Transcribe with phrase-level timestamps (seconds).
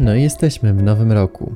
[0.00, 1.54] No i jesteśmy w nowym roku.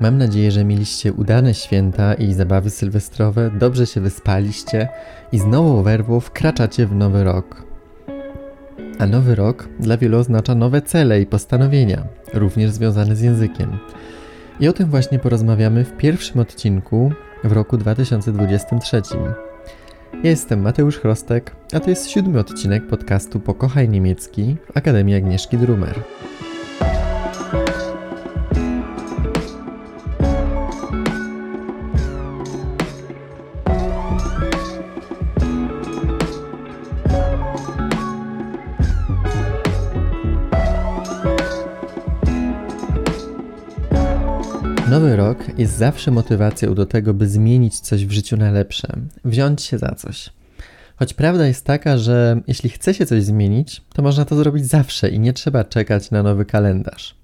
[0.00, 4.88] Mam nadzieję, że mieliście udane święta i zabawy sylwestrowe, dobrze się wyspaliście
[5.32, 7.62] i z nową werwą wkraczacie w nowy rok.
[8.98, 13.78] A nowy rok dla wielu oznacza nowe cele i postanowienia, również związane z językiem.
[14.60, 17.12] I o tym właśnie porozmawiamy w pierwszym odcinku
[17.44, 19.02] w roku 2023.
[20.24, 26.02] Ja jestem Mateusz Chrostek, a to jest siódmy odcinek podcastu Pokochaj Niemiecki Akademii Agnieszki Drumer.
[44.98, 48.88] Nowy rok jest zawsze motywacją do tego, by zmienić coś w życiu na lepsze,
[49.24, 50.30] wziąć się za coś.
[50.96, 55.08] Choć prawda jest taka, że jeśli chce się coś zmienić, to można to zrobić zawsze
[55.08, 57.16] i nie trzeba czekać na nowy kalendarz.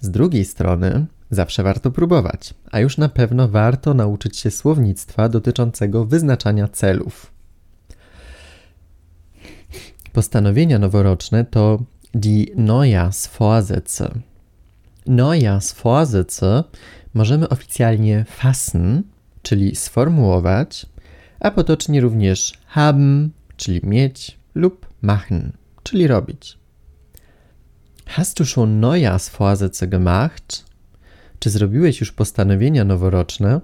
[0.00, 6.04] Z drugiej strony, zawsze warto próbować, a już na pewno warto nauczyć się słownictwa dotyczącego
[6.04, 7.32] wyznaczania celów.
[10.12, 11.78] Postanowienia noworoczne to
[12.14, 14.14] die Neujahrsvorsätze.
[15.06, 16.64] Neujahrsvorsätze
[17.14, 19.02] możemy oficjalnie fassen,
[19.42, 20.86] czyli sformułować,
[21.40, 26.58] a potocznie również haben, czyli mieć, lub machen, czyli robić.
[28.06, 30.64] Hast du schon Neujahrsvorsätze gemacht?
[31.38, 33.60] Czy zrobiłeś już postanowienia noworoczne?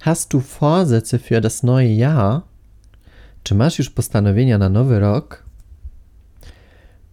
[0.00, 2.40] Hast du Vorsätze für das neue Jahr?
[3.42, 5.44] Czy masz już postanowienia na nowy rok?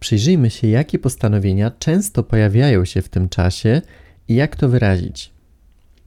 [0.00, 3.82] Przyjrzyjmy się, jakie postanowienia często pojawiają się w tym czasie
[4.28, 5.30] jak to wyrazić.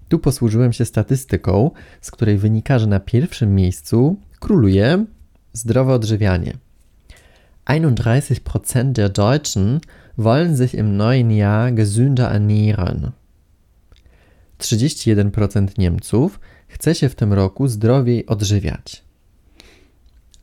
[0.10, 5.06] Tu posłużyłem się statystyką, z której wynika, że na pierwszym miejscu króluje
[5.54, 6.54] zdrowe odżywianie.
[7.66, 9.80] 31% der Deutschen
[10.18, 13.12] wollen sich im neuen Jahr gesünder ernähren.
[14.60, 19.04] 31% Niemców chce się w tym roku zdrowiej odżywiać.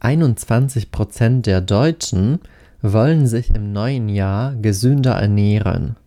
[0.00, 2.38] 21% der Deutschen
[2.82, 6.03] wollen sich im neuen Jahr gesünder ernähren.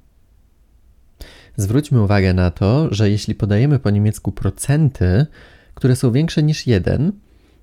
[1.57, 5.25] Zwróćmy uwagę na to, że jeśli podajemy po niemiecku procenty,
[5.73, 7.11] które są większe niż jeden,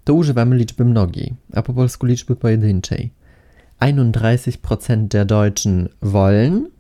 [0.05, 3.13] to używamy liczby mnogiej, a po polsku liczby pojedynczej.
[3.81, 6.71] 31% der Deutschen wollen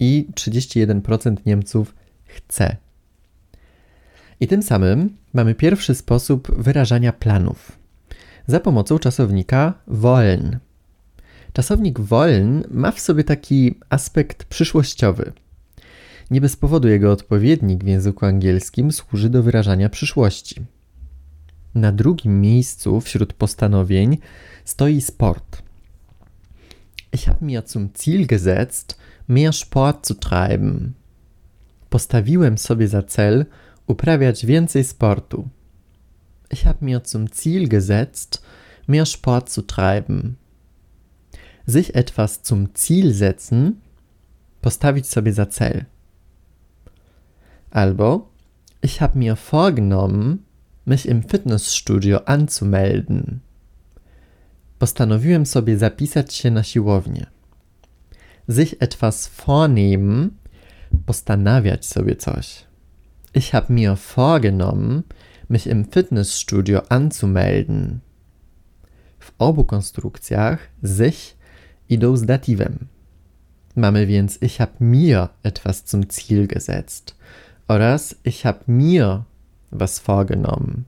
[0.00, 1.94] i 31% Niemców
[2.24, 2.76] chce.
[4.40, 7.72] I tym samym mamy pierwszy sposób wyrażania planów
[8.46, 10.58] za pomocą czasownika wollen.
[11.52, 15.32] Czasownik wollen ma w sobie taki aspekt przyszłościowy.
[16.32, 20.64] Nie bez powodu jego odpowiednik w języku angielskim służy do wyrażania przyszłości.
[21.74, 24.18] Na drugim miejscu wśród postanowień
[24.64, 25.62] stoi sport.
[27.12, 28.98] Ich habe mir zum Ziel gesetzt,
[29.28, 30.92] mehr Sport zu treiben.
[31.90, 33.46] Postawiłem sobie za cel
[33.86, 35.48] uprawiać więcej sportu.
[36.50, 38.42] Ich habe mir zum Ziel gesetzt,
[38.88, 40.36] mehr Sport zu treiben.
[41.66, 43.72] Sich etwas zum Ziel setzen,
[44.60, 45.91] postawić sobie za cel.
[47.72, 48.30] Albo
[48.82, 50.44] ich habe mir vorgenommen,
[50.84, 53.40] mich im Fitnessstudio anzumelden.
[54.78, 57.26] Postanowiłem sobie zapisać się na siłownię.
[58.48, 60.30] Sich etwas vornehmen,
[61.06, 62.64] postanawiać sobie coś.
[63.34, 65.02] Ich habe mir vorgenommen,
[65.48, 68.00] mich im Fitnessstudio anzumelden.
[69.18, 71.36] W obu konstrukcjach sich
[71.88, 72.88] idą z datywem.
[73.76, 77.16] Mamy więc ich habe mir etwas zum Ziel gesetzt
[77.72, 79.24] oraz ich habe mir
[79.70, 80.84] was vorgenommen.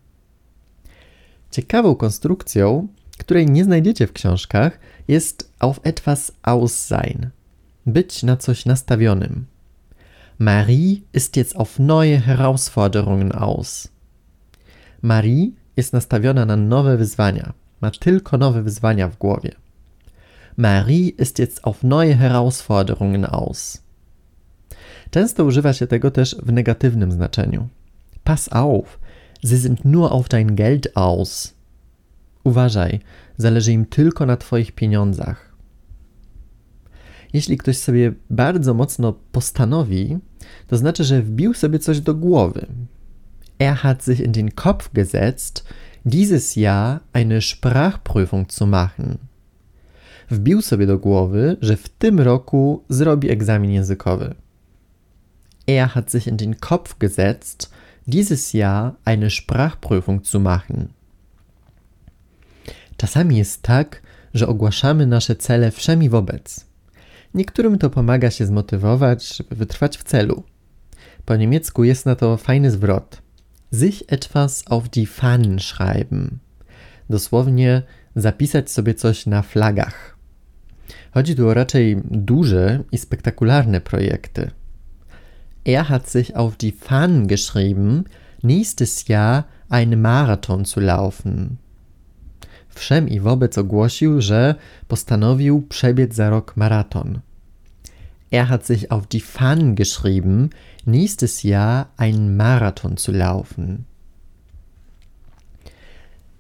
[1.51, 4.79] Ciekawą konstrukcją, której nie znajdziecie w książkach,
[5.09, 7.31] jest auf etwas aus sein.
[7.87, 9.47] Być na coś nastawionym.
[10.39, 13.89] Marie ist jetzt auf neue Herausforderungen aus.
[15.03, 17.53] Marie jest nastawiona na nowe wyzwania.
[17.81, 19.53] Ma tylko nowe wyzwania w głowie.
[20.57, 23.84] Marie ist jetzt auf neue Herausforderungen aus.
[25.15, 27.69] Często używa się tego też w negatywnym znaczeniu.
[28.25, 28.99] Pass auf,
[29.45, 31.55] sie sind nur auf dein Geld aus.
[32.45, 33.01] Uważaj,
[33.37, 35.57] zależy im tylko na Twoich pieniądzach.
[37.33, 40.19] Jeśli ktoś sobie bardzo mocno postanowi,
[40.67, 42.67] to znaczy, że wbił sobie coś do głowy.
[43.59, 45.65] Er hat sich in den Kopf gesetzt,
[46.07, 49.19] dieses Jahr eine Sprachprüfung zu machen.
[50.31, 54.44] Wbił sobie do głowy, że w tym roku zrobi egzamin językowy.
[55.67, 57.71] Er hat sich in den Kopf gesetzt,
[58.07, 60.89] dieses Jahr eine Sprachprüfung zu machen.
[62.97, 64.03] Czasami jest tak,
[64.35, 66.67] że ogłaszamy nasze cele wszemi wobec.
[67.35, 70.43] Niektórym to pomaga się zmotywować, żeby wytrwać w celu.
[71.25, 73.23] Po niemiecku jest na to fajny zwrot.
[73.73, 76.39] Sich etwas auf die Fahnen schreiben.
[77.11, 77.83] Dosłownie
[78.17, 80.17] zapisać sobie coś na flagach.
[81.11, 84.51] Chodzi tu o raczej duże i spektakularne projekty.
[85.65, 88.05] Er hat sich auf die Fahnen geschrieben,
[88.43, 91.57] nächstes Jahr einen Marathon zu laufen.
[92.69, 94.55] Wszem i wobec ogłosił, że
[94.89, 97.21] postanowił przebiec za rok maraton.
[98.31, 100.51] Er hat sich auf die Fahnen geschrieben,
[100.87, 103.85] nächstes Jahr einen Marathon zu laufen.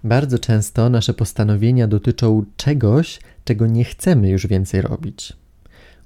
[0.05, 5.33] Bardzo często nasze postanowienia dotyczą czegoś, czego nie chcemy już więcej robić.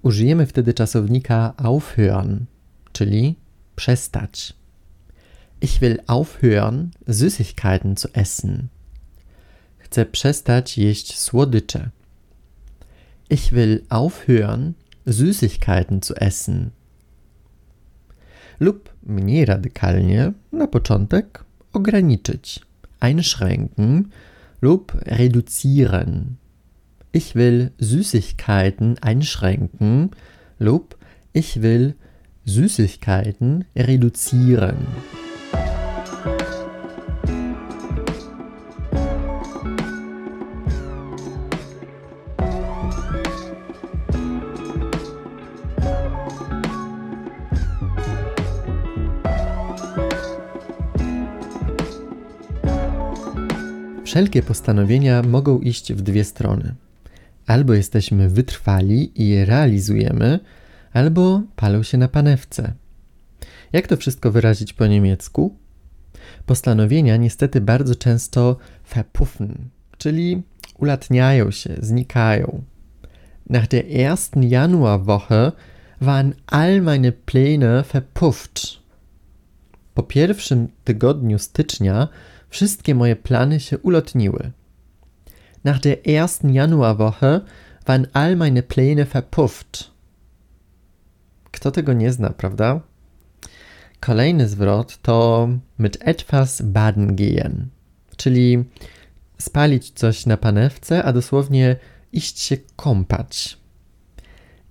[0.03, 2.47] Użyjemy wtedy czasownika aufhören,
[2.99, 3.35] czyli
[3.77, 4.55] przestać.
[5.61, 8.69] Ich will aufhören, Süßigkeiten zu essen.
[9.79, 11.91] Chcę przestać jeść słodycze.
[13.31, 14.73] Ich will aufhören,
[15.07, 16.71] Süßigkeiten zu essen.
[18.61, 22.61] Lub mniej radykalnie, na początek ograniczyć,
[23.01, 24.09] einschränken
[24.63, 26.37] lub reduzieren.
[27.13, 30.09] Ich will Süßigkeiten einschränken
[30.59, 30.99] lub
[31.35, 31.95] ich will
[32.49, 34.77] Süßigkeiten reduzieren.
[54.05, 56.75] Wszelkie postanowienia mogą iść w dwie strony.
[57.47, 60.41] Albo jesteśmy wytrwali i je realizujemy,
[60.93, 62.73] albo palą się na panewce.
[63.73, 65.57] Jak to wszystko wyrazić po niemiecku?
[66.47, 68.57] Postanowienia niestety bardzo często
[68.95, 69.69] verpuffen,
[69.99, 70.43] czyli
[70.79, 72.63] ulatniają się, znikają.
[73.51, 75.53] Nach der ersten Januarwoche
[76.01, 78.79] waren all meine Pläne verpufft.
[79.95, 82.09] Po pierwszym tygodniu stycznia
[82.51, 84.51] Wszystkie moje plany się ulotniły.
[85.65, 87.41] Nach der ersten Januarwoche
[87.87, 89.91] waren all meine Pläne verpufft.
[91.59, 92.81] Kto tego nie zna, prawda?
[94.01, 97.69] Kolejny zwrot to mit etwas baden gehen,
[98.17, 98.65] czyli
[99.39, 101.77] spalić coś na panewce, a dosłownie
[102.13, 103.59] iść się kąpać.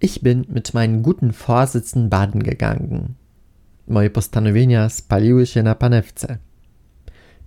[0.02, 3.14] Ich bin mit meinen guten Vorsitzen baden gegangen.
[3.88, 6.38] Moje postanowienia spaliły się na panewce.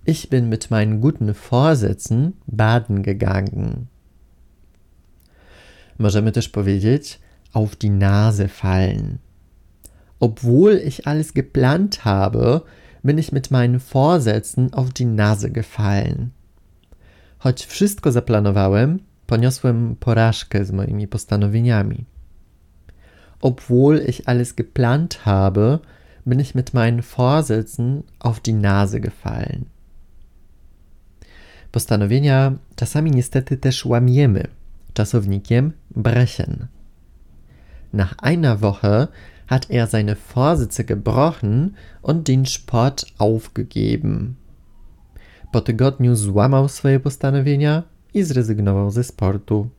[0.07, 3.85] Ich bin mit meinen guten Vorsätzen baden gegangen.
[5.99, 7.19] Możemy też powiedzieć
[7.53, 9.17] auf die Nase fallen.
[10.21, 12.61] Obwohl ich alles geplant habe,
[13.01, 16.31] bin ich mit meinen Vorsätzen auf die Nase gefallen.
[17.39, 22.05] Choć wszystko zaplanowałem, poniosłem porażkę z moimi postanowieniami.
[23.41, 25.79] Obwohl ich alles geplant habe,
[26.25, 29.65] bin ich mit meinen Vorsätzen auf die Nase gefallen.
[31.71, 34.47] Postanowienia czasami niestety też łamiemy
[34.93, 36.67] czasownikiem brechen.
[37.93, 39.07] Nach einer Woche
[39.51, 44.37] hat er seine Vorsätze gebrochen und den Sport aufgegeben.
[45.51, 45.61] Po
[46.13, 47.83] złamał swoje postanowienia
[48.13, 49.69] i zrezygnował ze sportu.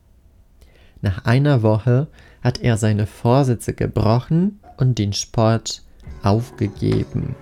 [1.01, 2.05] Nach einer Woche
[2.43, 5.81] hat er seine Vorsätze gebrochen und den Sport
[6.23, 7.35] aufgegeben.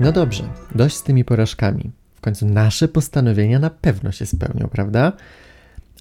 [0.00, 1.90] No dobrze, dość z tymi porażkami.
[2.14, 5.12] W końcu nasze postanowienia na pewno się spełnią, prawda?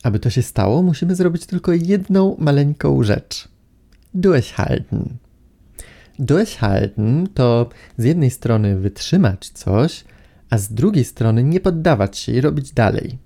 [0.03, 3.47] Aby to się stało, musimy zrobić tylko jedną maleńką rzecz.
[4.13, 5.17] Durchhalten.
[6.19, 10.03] Durchhalten to z jednej strony wytrzymać coś,
[10.49, 13.17] a z drugiej strony nie poddawać się i robić dalej.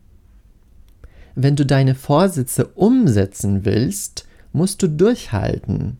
[1.37, 5.95] Wenn du deine Vorsätze umsetzen willst, musst du durchhalten.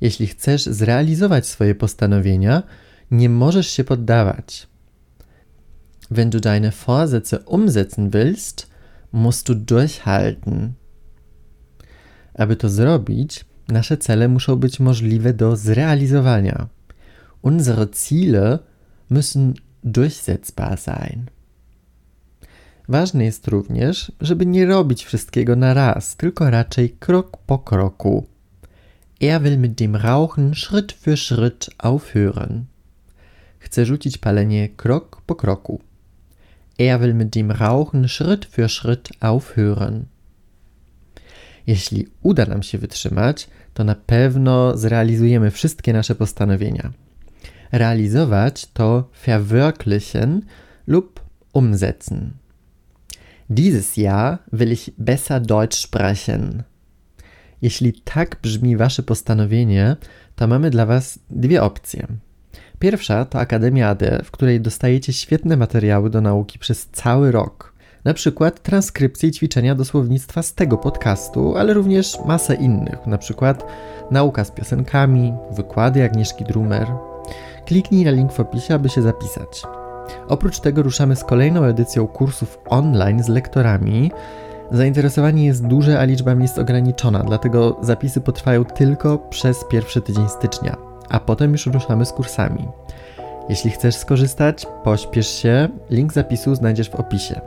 [0.00, 2.62] Jeśli chcesz zrealizować swoje postanowienia,
[3.12, 4.66] nie możesz się poddawać.
[6.10, 8.66] Wenn du deine Vorsätze umsetzen willst,
[9.12, 10.72] musst du durchhalten.
[12.34, 16.68] Aby to zrobić, nasze cele muszą być możliwe do zrealizowania.
[17.42, 18.58] Unsere Ziele
[19.10, 19.54] müssen
[19.84, 21.26] durchsetzbar sein.
[22.88, 28.26] Ważne jest również, żeby nie robić wszystkiego na raz, tylko raczej krok po kroku.
[29.20, 32.71] Er will mit dem Rauchen Schritt für Schritt aufhören.
[33.72, 35.80] Chce rzucić palenie krok po kroku.
[36.78, 40.04] Er will mit dem Rauchen Schritt für Schritt aufhören.
[41.66, 46.92] Jeśli uda nam się wytrzymać, to na pewno zrealizujemy wszystkie nasze postanowienia.
[47.72, 50.42] Realizować to verwirklichen
[50.86, 51.20] lub
[51.52, 52.30] umsetzen.
[53.50, 56.62] Dieses Jahr will ich besser Deutsch sprechen.
[57.62, 59.96] Jeśli tak brzmi wasze postanowienie,
[60.36, 62.06] to mamy dla was dwie opcje.
[62.82, 67.72] Pierwsza to Akademia AD, w której dostajecie świetne materiały do nauki przez cały rok.
[68.04, 73.18] Na przykład transkrypcje i ćwiczenia do słownictwa z tego podcastu, ale również masę innych, na
[73.18, 73.66] przykład
[74.10, 76.86] nauka z piosenkami, wykłady Agnieszki Drumer.
[77.66, 79.62] Kliknij na link w opisie, aby się zapisać.
[80.28, 84.10] Oprócz tego ruszamy z kolejną edycją kursów online z lektorami.
[84.70, 90.91] Zainteresowanie jest duże, a liczba miejsc ograniczona, dlatego zapisy potrwają tylko przez pierwszy tydzień stycznia,
[91.12, 92.68] a potem już ruszamy z kursami.
[93.48, 97.40] Jeśli chcesz skorzystać, pośpiesz się, link zapisu znajdziesz w opisie.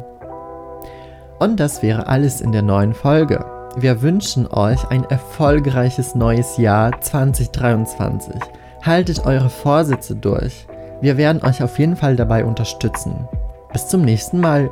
[1.39, 3.43] Und das wäre alles in der neuen Folge.
[3.77, 8.33] Wir wünschen euch ein erfolgreiches neues Jahr 2023.
[8.81, 10.65] Haltet eure Vorsätze durch.
[11.01, 13.27] Wir werden euch auf jeden Fall dabei unterstützen.
[13.73, 14.69] Bis zum nächsten Mal.